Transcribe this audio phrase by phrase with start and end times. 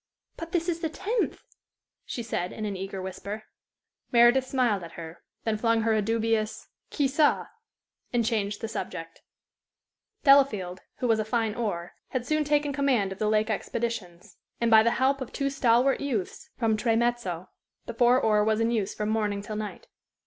[0.35, 1.43] "But this is the tenth!"
[2.05, 3.43] she said, in an eager whisper.
[4.11, 7.45] Meredith smiled at her, then flung her a dubious "Chi sa?"
[8.11, 9.21] and changed the subject.
[10.23, 14.71] Delafield, who was a fine oar, had soon taken command of the lake expeditions; and
[14.71, 17.49] by the help of two stalwart youths from Tremezzo,
[17.85, 19.85] the four oar was in use from morning till night.